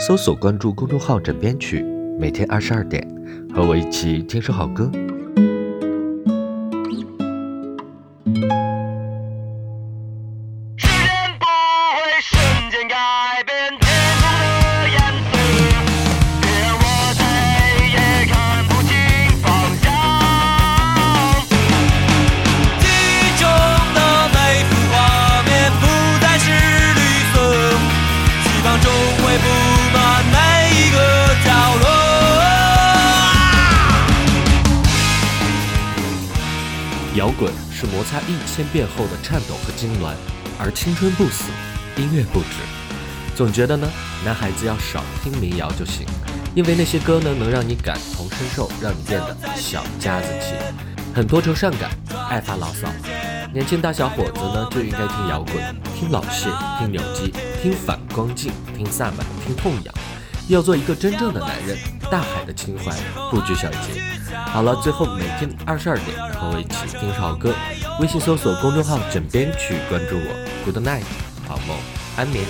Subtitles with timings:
[0.00, 1.84] 搜索关注公众号“枕边曲”，
[2.18, 3.06] 每天二十二点，
[3.54, 4.90] 和我一起听首好歌。
[37.20, 40.14] 摇滚是摩擦一千遍后的颤抖和痉挛，
[40.58, 41.44] 而青春不死，
[41.98, 42.56] 音乐不止。
[43.36, 43.86] 总觉得呢，
[44.24, 46.06] 男孩子要少听民谣就行，
[46.54, 50.54] 因为那些歌呢，能让你感同身受，让你变得小家子气，
[51.14, 51.90] 很多愁善感，
[52.30, 52.88] 爱发牢骚。
[53.52, 55.56] 年轻大小伙子呢，就应该听摇滚，
[55.94, 56.48] 听老谢，
[56.78, 59.94] 听扭机，听反光镜，听萨满，听痛痒。
[60.48, 61.76] 要做一个真正的男人，
[62.10, 62.92] 大海的情怀
[63.30, 64.02] 不拘小节。
[64.52, 67.54] 好了，最后每天二十二点和我一起听首好歌，
[68.00, 70.62] 微信搜索公众号“枕边曲”，关注我。
[70.64, 71.04] Good night，
[71.46, 71.76] 好梦，
[72.16, 72.44] 安眠。